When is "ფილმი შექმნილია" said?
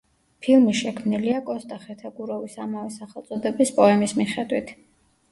0.43-1.41